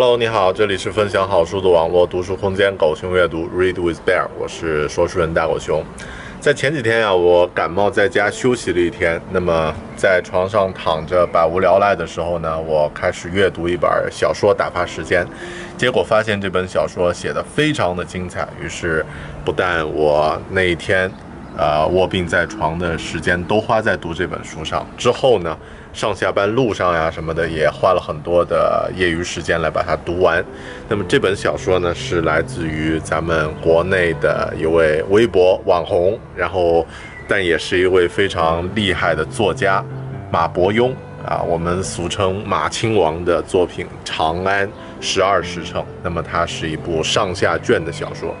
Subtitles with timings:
[0.00, 5.82] Hello，你好，这里是分享好书的网络读书空间“狗熊阅读 ”Read with Bear，我是说书人大狗熊。
[6.38, 15.26] 在前几天呀，我感冒在家休息了一天，那么在床上躺着百无聊赖的时候呢，我开始阅读一本小说打发时间，
[15.76, 19.04] 结果发现这本小说写的非常的精彩，于是
[19.44, 21.10] 不但我那一天。
[21.56, 24.86] 呃，卧病在床的时间都花在读这本书上。
[24.96, 25.58] 之后呢，
[25.98, 30.44] 上下班路上呀什么的，也花了很多的业余时间来把它读完。
[30.88, 36.86] 那么这本小说呢，是来自于咱们国内的一位微博网红，然后
[37.26, 39.84] 但也是一位非常厉害的作家
[40.30, 40.92] 马伯庸
[41.26, 45.82] 啊，我们俗称马亲王的作品《长安十二时辰》。
[46.04, 48.32] 那么它是一部上下卷的小说。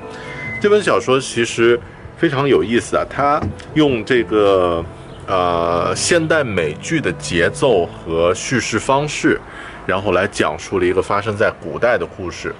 [0.62, 1.76] 这本小说其实。
[2.18, 3.06] 非常有意思啊！
[3.08, 3.40] 它
[3.74, 4.84] 用这个
[5.28, 9.38] 呃现代美剧的节奏和叙事方式，
[9.86, 12.54] 然后来讲述了一个发生在古代的故事。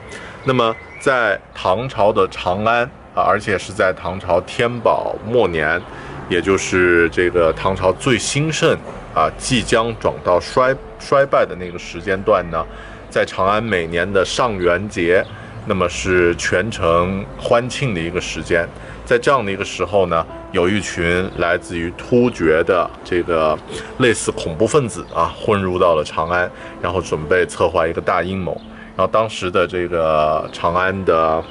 [0.44, 5.80] 那么在唐朝的长安啊，而且是在唐朝天宝末年，
[6.28, 8.76] 也就是这个唐朝最兴盛
[9.14, 12.64] 啊，即将转到衰衰败的那个时间段呢，
[13.08, 15.24] 在长安每年的上元节，
[15.66, 18.68] 那么是全城欢庆的一个时间。
[19.06, 23.58] 在这样的一个时候呢，有一群来自于突厥的这个
[23.98, 28.58] 类似恐怖分子啊，混入到了长安，然后准备策划一个大阴谋。
[28.96, 31.42] 然后当时的这个长安的，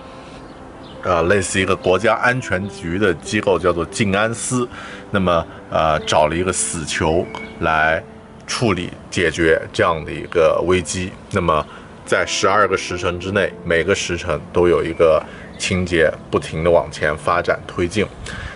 [1.03, 4.67] 呃，类似一个国家安全局的机构叫做静安司，
[5.11, 7.25] 那么呃，找了一个死囚
[7.59, 8.03] 来
[8.45, 11.11] 处理解决这样的一个危机。
[11.31, 11.65] 那么
[12.05, 15.21] 在十二个时辰之内，每个时辰都有一个。
[15.59, 18.05] 情节不停地往前发展推进，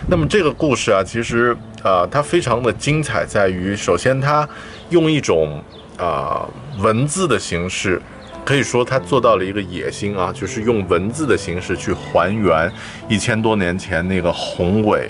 [0.08, 4.46] 那么这个故事啊，其实啊，它非常的精彩，在于首先它
[4.90, 5.62] 用一种
[5.96, 6.46] 啊
[6.80, 8.02] 文字的形式，
[8.44, 12.70] 可以说它做到了一个野心啊，就是用文字的形式去还原
[13.08, 15.08] 一千多年前那个宏伟、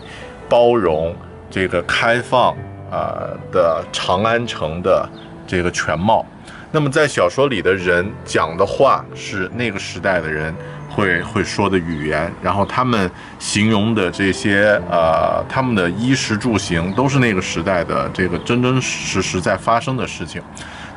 [0.49, 1.17] 包容、
[1.51, 2.55] 这个开放
[2.91, 5.09] 啊的长安城的
[5.47, 6.25] 这个全貌。
[6.71, 10.55] 那么在小说里的人讲的话是那个时代的人。
[10.95, 20.43] 会会说的语言，然后他们形容的这些呃，他们的衣食住行都是那个时代的这个真真实实在发生的事情。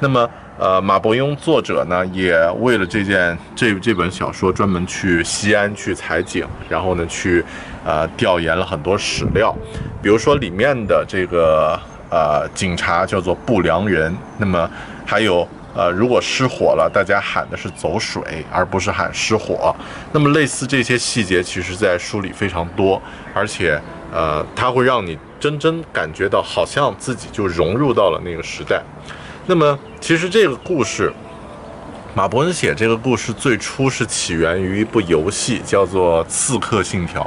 [0.02, 0.30] 那么
[0.60, 7.44] 呃，马伯庸作者呢，也为了这件这这本小说专门去西安去采景，然后呢去
[7.86, 9.56] 呃调研了很多史料，
[10.02, 11.80] 比如说里面的这个
[12.10, 14.70] 呃警察叫做不良人，那么
[15.06, 15.48] 还有。
[15.76, 19.76] 呃，如果失火了，大家喊的是走水，而不是喊失火。
[20.14, 23.02] 那么类似这些细节，其实在书里非常多，
[23.34, 23.78] 而且
[24.14, 28.82] 呃，它会让你真真感觉到，好像自己就融入到了那个时代。
[29.48, 31.12] 那么其实这个故事，
[32.14, 37.22] 马伯恩写这个故事最初是起源于一部游戏，叫做《刺客信条》。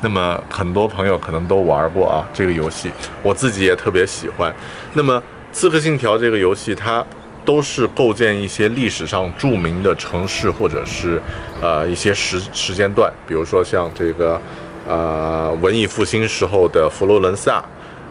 [0.00, 2.90] 那么很多朋友可能都玩过啊，这个游戏
[3.22, 4.52] 我自己也特别喜欢。
[4.94, 5.16] 那么
[5.52, 7.06] 《刺客信条》这个游戏它。
[7.44, 11.20] 都是构建一些历史上著名的城市，或者是，
[11.60, 14.40] 呃，一些时时间段，比如说像这个，
[14.88, 17.62] 呃，文艺复兴时候的佛罗伦萨，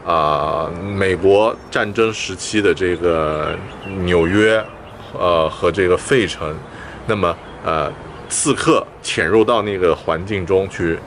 [0.05, 3.57] 啊，美国战争时期的这个
[4.03, 4.63] 纽约，
[5.17, 6.55] 呃，和这个费城，
[7.07, 7.35] 那么，
[7.65, 7.91] 呃，
[8.29, 10.99] 刺客潜入到那个环境中去，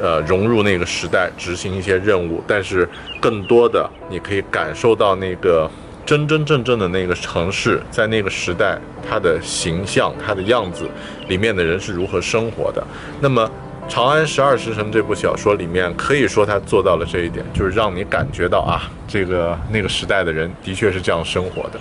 [0.00, 2.88] 呃，融入那个时代，执行一些任务，但是
[3.20, 5.68] 更多的你可以感受到那个。
[6.06, 8.78] 真真正正的那个城市，在那个时代，
[9.08, 10.86] 它的形象、它的样子，
[11.28, 12.86] 里面的人是如何生活的？
[13.22, 13.42] 那么，
[13.90, 21.80] 《长安十二时辰》这部小说里面，可以说它做到了这一点，就是让你感觉到啊，这个那个时代的人的确是这样生活的。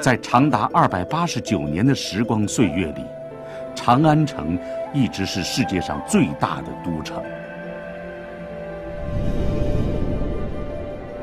[0.00, 3.04] 在长达二百八十九年的时光岁月里，
[3.74, 4.56] 长安城
[4.94, 7.20] 一直是世界上最大的都城。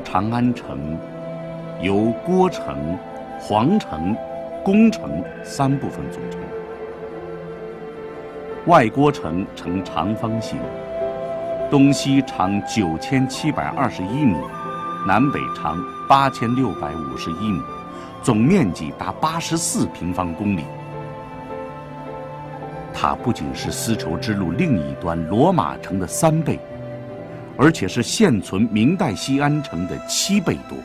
[0.04, 0.98] 长安城。
[1.80, 2.98] 由郭城、
[3.38, 4.16] 皇城、
[4.64, 6.40] 宫城三部分组成。
[8.66, 10.58] 外郭城呈长方形，
[11.70, 14.36] 东西长九千七百二十一米，
[15.06, 15.78] 南北长
[16.08, 17.60] 八千六百五十一米，
[18.24, 20.64] 总面积达八十四平方公里。
[22.92, 26.58] 它不仅是丝绸之路另一端罗马城的三倍，
[27.56, 30.76] 而且是现存明代西安城的七倍多。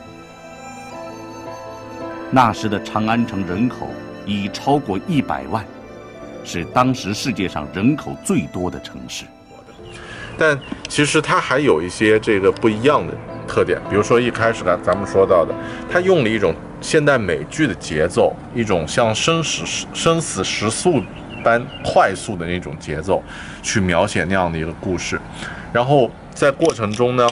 [2.34, 3.88] 那时的长安城人口
[4.26, 5.64] 已超过一百万，
[6.42, 9.24] 是当时世界上人口最多的城市。
[10.36, 10.58] 但
[10.88, 13.14] 其实它还有一些这个不一样的
[13.46, 15.54] 特点，比如说一开始呢，咱们说到的，
[15.88, 21.00] 它用了一种现代美剧的节奏，一种像生死生死时速
[21.44, 23.22] 般快速的那种节奏，
[23.62, 25.20] 去描写那样的一个故事。
[25.72, 27.30] 然后在过程中呢，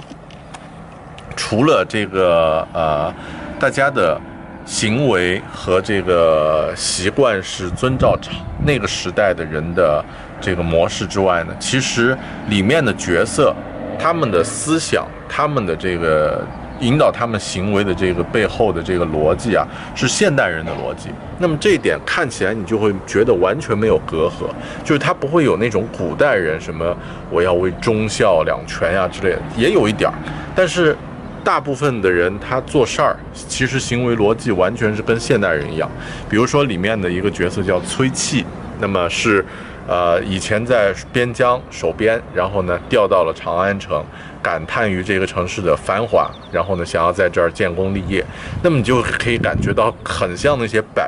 [1.35, 3.13] 除了这个呃，
[3.59, 4.17] 大家的。
[4.65, 8.17] 行为和这个习惯是遵照
[8.65, 10.05] 那个时代的人的
[10.41, 12.17] 这个模式之外呢，其实
[12.49, 13.55] 里面的角色，
[13.99, 16.47] 他们的思想，他们的这个
[16.81, 21.11] 引导他们行为的这个背后的这个逻辑啊，是现代人的逻辑。
[21.39, 24.49] 那么这一点看起来你就会觉得完全没有隔阂，
[24.85, 26.97] 就是他不会有那种古代人什么
[27.31, 30.15] 我要为忠孝两全呀之类的，也有一点儿，
[30.55, 30.97] 但是。
[31.45, 35.91] 大部分的人他做事儿，其实行为逻辑完全是跟现代人一样。
[36.29, 38.45] 比如说里面的一个角色叫崔器，
[38.79, 39.45] 那么是，
[39.89, 44.05] 呃，以前在边疆守边，然后呢调到了长安城，
[44.41, 48.25] 感叹于这个城市的繁华，然后呢想要在这儿建功立业。
[48.63, 51.03] 那么你就可以感觉到很像那些北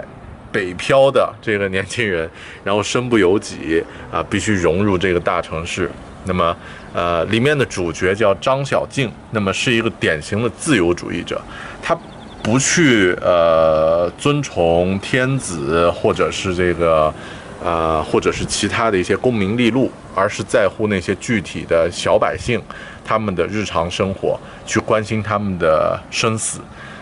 [0.50, 2.28] 北漂的这个年轻人，
[2.64, 5.88] 然后身不由己啊，必须融入这个大城市。
[6.24, 6.56] 那么。
[6.96, 11.42] 呃，里面的主角叫张小静，那么是一个典型的自由主义者，
[11.82, 11.98] 他
[12.40, 17.12] 不去呃尊崇天子或者是这个
[17.60, 22.62] 呃或者是其他的一些功名利禄，而是在乎那些具体的小百姓
[23.04, 26.60] 他们的日常生活，去关心他们的生死。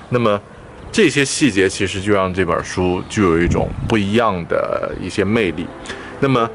[0.08, 0.40] 那么
[0.90, 5.66] 这些细节其实就让这本书具有一种不一样的一些魅力。
[6.18, 6.48] 那么。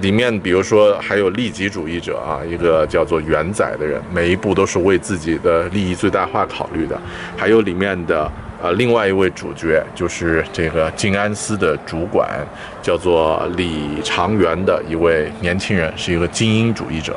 [0.00, 7.00] 里面比如说还有利己主义者啊，一个叫做元载的人，每一步都是为自己的利益最大化考虑的。
[7.36, 8.30] 还有里面的
[8.62, 12.28] 呃另外一位主角，就是这个静安寺的主管，
[12.82, 17.16] 叫做李长元的一位年轻人，是一个精英主义者。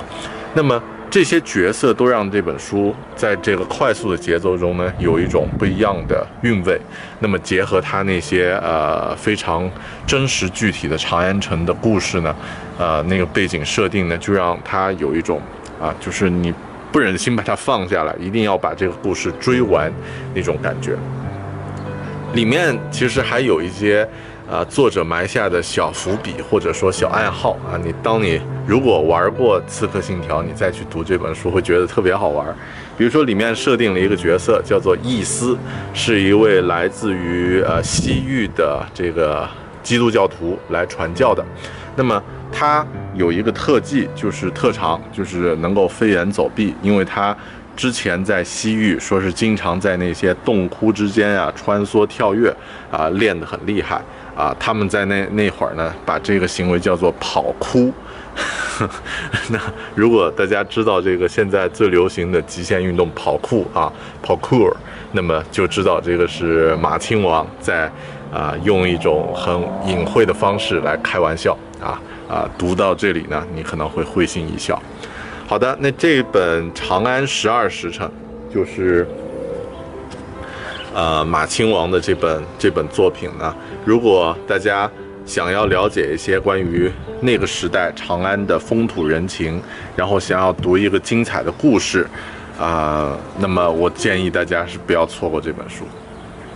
[0.53, 0.81] 那么。
[1.09, 6.79] 这些角色都让这本书在这个快速的节奏中呢，有一种不一样的韵味。
[7.19, 9.69] 那么结合他那些呃非常
[10.05, 12.35] 真实具体的长安城的故事呢，
[12.77, 15.41] 呃那个背景设定呢，就让他有一种
[15.81, 16.53] 啊，就是你
[16.91, 19.91] 不忍心把它放下来，一定要把这个故事追完
[20.33, 20.97] 那种感觉。
[22.33, 24.07] 里面其实还有一些。
[24.49, 32.47] 啊，作者埋下的小伏笔或者说小暗号啊，你当你如果玩过《刺客信条》，你再去读这本书会觉得特别好玩。
[32.97, 35.57] 比如说里面设定了一个角色叫做易斯，
[35.93, 39.45] 是一位来自于呃西域的这个
[39.83, 41.43] 基督教徒来传教的。
[41.97, 47.35] 那么他有一个特技，就是特长，就是能够飞檐走壁，因为他。
[47.75, 52.51] 之前在西域，说是经常在那些洞窟之间啊穿梭跳跃，
[52.89, 54.01] 啊练得很厉害
[54.37, 54.55] 啊。
[54.59, 57.91] 他们在那那会儿呢，把这个行为叫做跑酷。
[59.49, 59.59] 那
[59.95, 63.91] 如果大家知道这个现在最流行的极限运动跑酷啊，
[64.21, 64.71] 跑酷，
[65.11, 67.91] 那么就知道这个是马亲王在
[68.31, 69.51] 啊用一种很
[69.87, 71.99] 隐晦的方式来开玩笑啊
[72.29, 72.47] 啊。
[72.59, 74.79] 读到这里呢，你可能会会心一笑。
[75.47, 78.07] 好的，那这本《长安十二时辰》
[78.53, 79.07] 就是，
[80.97, 83.55] 呃，马亲王的这本这本作品呢。
[83.85, 84.89] 如果大家
[85.27, 89.61] 想要了解一些关于那个时代长安的风土人情，
[89.95, 92.07] 然后想要读一个精彩的故事，
[92.59, 95.85] 啊，那么我建议大家是不要错过这本书。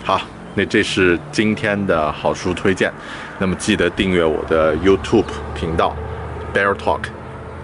[0.03, 0.19] 好，
[0.55, 2.91] 那这是今天的好书推荐，
[3.37, 5.95] 那么记得订阅我的 YouTube 频道
[6.51, 7.01] Bear Talk。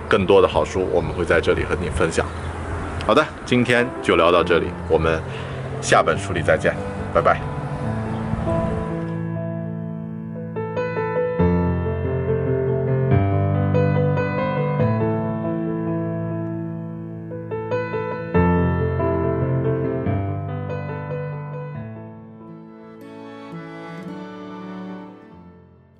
[0.07, 2.23] 更多的好书，我们会在这里和你分享。
[3.07, 5.19] 好的，今天就聊到这里，我们
[5.81, 6.75] 下本书里再见，
[7.13, 7.41] 拜拜。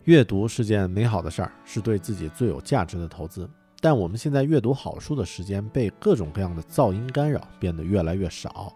[0.04, 3.50] 阅读是件美好的事儿，是对自己最有价值的投资。
[3.82, 8.72] 但我们现在阅读好书的时间被各种各样的噪音干扰，变得越来越少。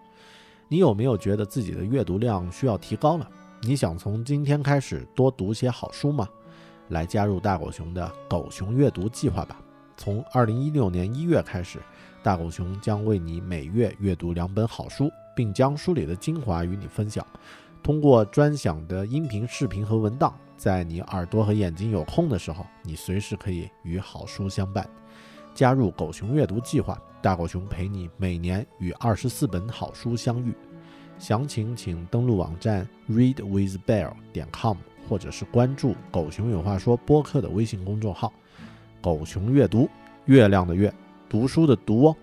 [0.71, 3.27] 你有没有觉得自己的阅读量需要提高呢？
[3.63, 6.25] 你想从今天开始多读些好书吗？
[6.87, 9.59] 来加入大狗熊的狗熊阅读计划吧！
[9.97, 11.79] 从二零一六年一月开始，
[12.23, 17.27] 大狗熊将为你每月阅读两本好书，并将书里的精华与你分享。
[17.83, 24.89] 通过专享的音频、视频和文档，在你耳朵和眼睛有空的时候，你随时可以与好书相伴。
[25.53, 30.53] 加入狗熊阅读计划，大狗熊陪你每年与二十四本好书相遇。
[31.19, 34.77] 详情请登录网站 readwithbear 点 com，
[35.07, 38.33] 或者是关注“狗熊有话说”播客的微信公众号
[39.01, 39.87] “狗熊阅读”，
[40.25, 40.91] 月亮的月，
[41.29, 42.15] 读书的读哦。